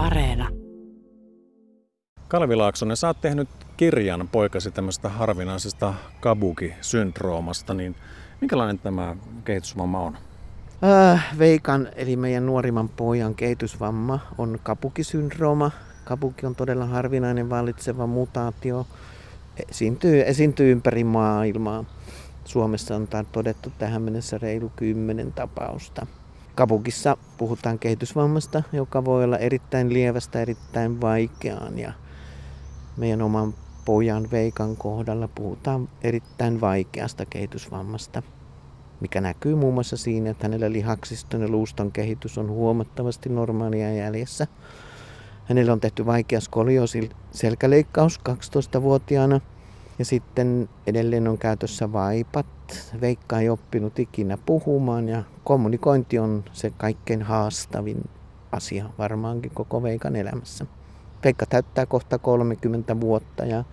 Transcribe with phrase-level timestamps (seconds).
[0.00, 0.48] Areena.
[2.28, 7.96] Kalvi Laaksonen, sä oot tehnyt kirjan poikasi tämmöistä harvinaisesta kabuki-syndroomasta, niin
[8.40, 10.16] minkälainen tämä kehitysvamma on?
[10.84, 15.70] Äh, Veikan, eli meidän nuorimman pojan kehitysvamma on kabukisyndrooma.
[16.04, 18.86] Kabuki on todella harvinainen vallitseva mutaatio.
[19.70, 21.84] Esiintyy, esiintyy ympäri maailmaa.
[22.44, 26.06] Suomessa on todettu tähän mennessä reilu kymmenen tapausta.
[26.54, 31.78] Kabukissa puhutaan kehitysvammasta, joka voi olla erittäin lievästä erittäin vaikeaan.
[31.78, 31.92] Ja
[32.96, 33.54] meidän oman
[33.84, 38.22] pojan Veikan kohdalla puhutaan erittäin vaikeasta kehitysvammasta,
[39.00, 44.46] mikä näkyy muun muassa siinä, että hänellä lihaksiston ja luuston kehitys on huomattavasti normaalia jäljessä.
[45.44, 49.40] Hänellä on tehty vaikea skolioosi selkäleikkaus 12-vuotiaana
[50.00, 52.46] ja sitten edelleen on käytössä vaipat.
[53.00, 58.04] Veikka ei oppinut ikinä puhumaan ja kommunikointi on se kaikkein haastavin
[58.52, 60.66] asia varmaankin koko Veikan elämässä.
[61.24, 63.64] Veikka täyttää kohta 30 vuotta ja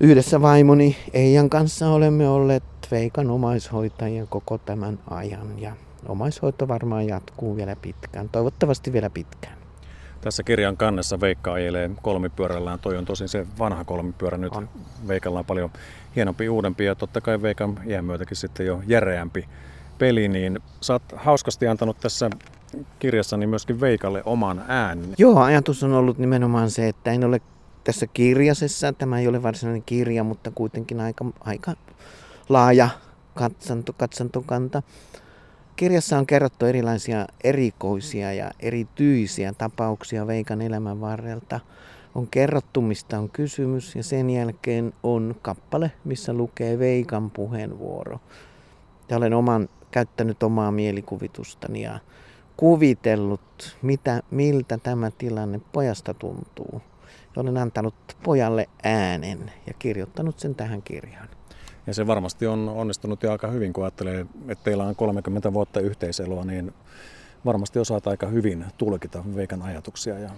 [0.00, 5.72] yhdessä vaimoni Eijan kanssa olemme olleet Veikan omaishoitajia koko tämän ajan ja
[6.08, 9.67] omaishoito varmaan jatkuu vielä pitkään, toivottavasti vielä pitkään.
[10.28, 12.78] Tässä kirjan kannessa Veikka ajelee kolmipyörällään.
[12.78, 14.52] Toi on tosin se vanha kolmipyörä nyt.
[14.52, 14.68] On.
[15.08, 15.70] Veikalla on paljon
[16.16, 19.48] hienompi, uudempi ja totta kai Veikan iän myötäkin sitten jo järeämpi
[19.98, 20.28] peli.
[20.28, 22.30] Niin sä oot hauskasti antanut tässä
[22.98, 25.14] kirjassani myöskin Veikalle oman äänen.
[25.18, 27.40] Joo, ajatus on ollut nimenomaan se, että en ole
[27.84, 31.72] tässä kirjasessa, tämä ei ole varsinainen kirja, mutta kuitenkin aika, aika
[32.48, 32.88] laaja
[33.34, 34.82] katsanto, katsantokanta.
[35.78, 41.60] Kirjassa on kerrottu erilaisia erikoisia ja erityisiä tapauksia Veikan elämän varrelta.
[42.14, 48.20] On kerrottu, mistä on kysymys ja sen jälkeen on kappale, missä lukee Veikan puheenvuoro.
[49.08, 51.98] Ja olen oman, käyttänyt omaa mielikuvitustani ja
[52.56, 56.82] kuvitellut, mitä, miltä tämä tilanne pojasta tuntuu.
[57.36, 61.37] Ja olen antanut pojalle äänen ja kirjoittanut sen tähän kirjaan.
[61.88, 65.80] Ja se varmasti on onnistunut jo aika hyvin, kun ajattelee, että teillä on 30 vuotta
[65.80, 66.74] yhteiseloa, niin
[67.44, 70.30] varmasti osaat aika hyvin tulkita Veikan ajatuksia ja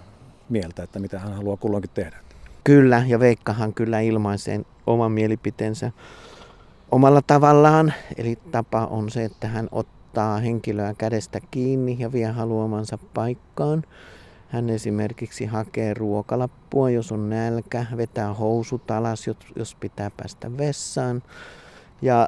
[0.49, 2.17] mieltä, että mitä hän haluaa kulloinkin tehdä.
[2.63, 5.91] Kyllä, ja Veikkahan kyllä ilmaisee oman mielipiteensä
[6.91, 7.93] omalla tavallaan.
[8.17, 13.83] Eli tapa on se, että hän ottaa henkilöä kädestä kiinni ja vie haluamansa paikkaan.
[14.51, 19.25] Hän esimerkiksi hakee ruokalappua, jos on nälkä, vetää housut alas,
[19.55, 21.23] jos pitää päästä vessaan.
[22.01, 22.27] Ja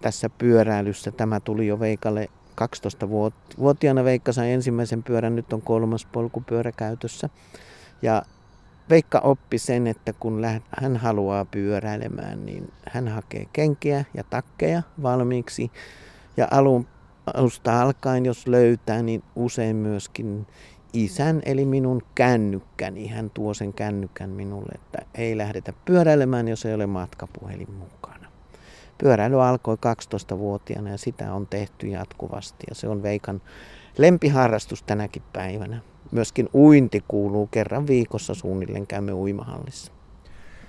[0.00, 2.28] tässä pyöräilyssä tämä tuli jo Veikalle
[2.60, 7.28] 12-vuotiaana Veikka sai ensimmäisen pyörän, nyt on kolmas polkupyörä käytössä.
[8.02, 8.22] Ja
[8.90, 10.42] Veikka oppi sen, että kun
[10.80, 15.70] hän haluaa pyöräilemään, niin hän hakee kenkiä ja takkeja valmiiksi.
[16.36, 16.86] Ja alun
[17.34, 20.46] alusta alkaen, jos löytää, niin usein myöskin
[21.04, 23.06] isän eli minun kännykkäni.
[23.06, 28.28] Hän tuo sen kännykän minulle, että ei lähdetä pyöräilemään, jos ei ole matkapuhelin mukana.
[28.98, 33.42] Pyöräily alkoi 12-vuotiaana ja sitä on tehty jatkuvasti ja se on Veikan
[33.98, 35.80] lempiharrastus tänäkin päivänä.
[36.10, 39.92] Myöskin uinti kuuluu kerran viikossa suunnilleen käymme uimahallissa.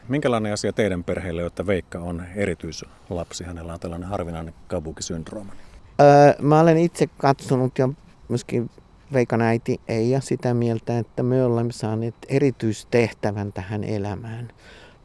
[0.08, 3.44] Minkälainen asia teidän perheelle, että Veikka on erityislapsi?
[3.44, 5.54] Hänellä on tällainen harvinainen kabukisyndrooma.
[6.02, 7.90] Öö, mä olen itse katsonut ja
[8.30, 8.70] myöskin
[9.14, 14.48] Veikan äiti Eija sitä mieltä, että me olemme saaneet erityistehtävän tähän elämään.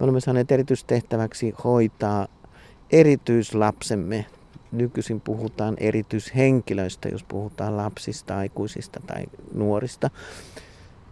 [0.01, 2.29] Me olemme saaneet erityistehtäväksi hoitaa
[2.93, 4.27] erityislapsemme.
[4.73, 9.25] Nykyisin puhutaan erityishenkilöistä, jos puhutaan lapsista, aikuisista tai
[9.55, 10.11] nuorista.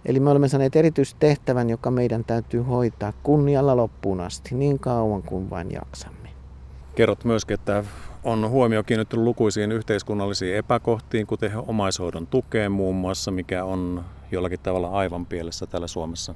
[0.05, 5.51] Eli me olemme saaneet erityistehtävän, joka meidän täytyy hoitaa kunnialla loppuun asti, niin kauan kuin
[5.51, 6.29] vain jaksamme.
[6.95, 7.85] Kerrot myöskin, että
[8.25, 14.91] on huomio kiinnitty lukuisiin yhteiskunnallisiin epäkohtiin, kuten omaishoidon tukeen muun muassa, mikä on jollakin tavalla
[14.91, 16.35] aivan pielessä täällä Suomessa.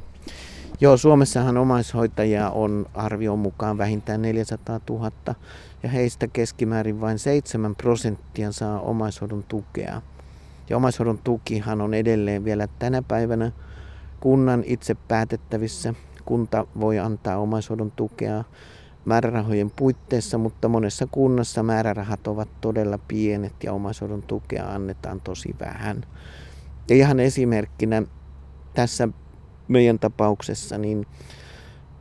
[0.80, 5.10] Joo, Suomessahan omaishoitajia on arvion mukaan vähintään 400 000
[5.82, 10.02] ja heistä keskimäärin vain 7 prosenttia saa omaishoidon tukea.
[10.70, 13.52] Ja omaishoidon tukihan on edelleen vielä tänä päivänä
[14.20, 15.94] kunnan itse päätettävissä.
[16.24, 18.44] Kunta voi antaa omaishoidon tukea
[19.04, 26.04] määrärahojen puitteissa, mutta monessa kunnassa määrärahat ovat todella pienet ja omaishoidon tukea annetaan tosi vähän.
[26.88, 28.02] Ja ihan esimerkkinä
[28.74, 29.08] tässä
[29.68, 31.06] meidän tapauksessa, niin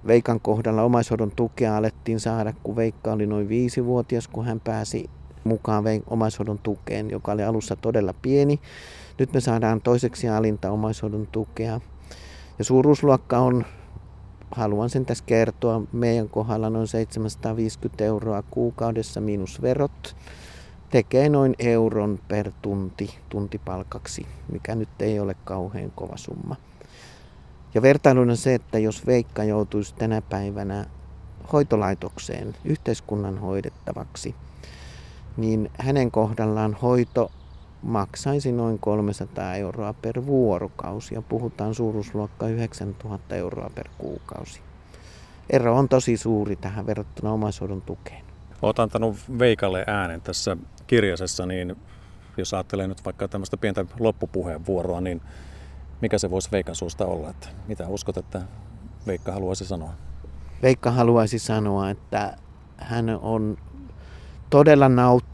[0.07, 5.09] Veikan kohdalla omaishoidon tukea alettiin saada, kun Veikka oli noin viisivuotias, kun hän pääsi
[5.43, 8.59] mukaan omaishoidon tukeen, joka oli alussa todella pieni.
[9.19, 11.81] Nyt me saadaan toiseksi alinta omaishoidon tukea.
[12.59, 13.65] Ja suuruusluokka on
[14.55, 15.81] haluan sen tässä kertoa.
[15.91, 20.15] Meidän kohdalla noin 750 euroa kuukaudessa miinus verot
[20.93, 26.55] tekee noin euron per tunti tuntipalkaksi, mikä nyt ei ole kauhean kova summa.
[27.73, 30.85] Ja vertailuna se, että jos Veikka joutuisi tänä päivänä
[31.53, 34.35] hoitolaitokseen yhteiskunnan hoidettavaksi,
[35.37, 37.31] niin hänen kohdallaan hoito
[37.83, 44.61] maksaisi noin 300 euroa per vuorokausi ja puhutaan suuruusluokka 9000 euroa per kuukausi.
[45.49, 48.25] Ero on tosi suuri tähän verrattuna omaishoidon tukeen.
[48.61, 50.57] Olet antanut Veikalle äänen tässä
[50.87, 51.75] kirjasessa, niin
[52.37, 55.21] jos ajattelee nyt vaikka tämmöistä pientä loppupuheenvuoroa, niin
[56.01, 57.29] mikä se voisi Veikan suusta olla?
[57.29, 58.41] Että mitä uskot, että
[59.07, 59.93] Veikka haluaisi sanoa?
[60.61, 62.37] Veikka haluaisi sanoa, että
[62.77, 63.57] hän on
[64.49, 64.89] todella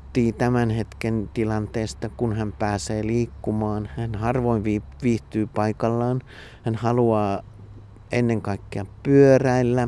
[0.09, 3.89] nauttii tämän hetken tilanteesta, kun hän pääsee liikkumaan.
[3.97, 4.63] Hän harvoin
[5.03, 6.21] viihtyy paikallaan.
[6.63, 7.41] Hän haluaa
[8.11, 9.87] ennen kaikkea pyöräillä.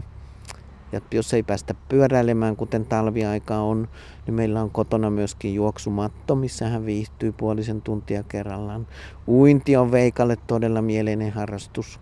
[0.91, 3.88] Ja jos ei päästä pyöräilemään, kuten talviaika on,
[4.25, 8.88] niin meillä on kotona myöskin juoksumatto, missä hän viihtyy puolisen tuntia kerrallaan.
[9.27, 12.00] Uinti on Veikalle todella mieleinen harrastus.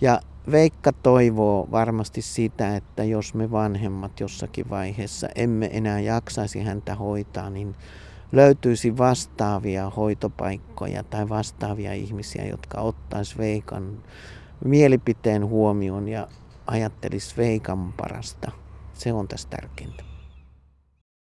[0.00, 0.20] Ja
[0.50, 7.50] Veikka toivoo varmasti sitä, että jos me vanhemmat jossakin vaiheessa emme enää jaksaisi häntä hoitaa,
[7.50, 7.74] niin
[8.32, 14.02] löytyisi vastaavia hoitopaikkoja tai vastaavia ihmisiä, jotka ottaisi Veikan
[14.64, 16.28] mielipiteen huomioon ja
[16.66, 18.50] ajattelisi Veikan parasta.
[18.92, 20.09] Se on tässä tärkeintä.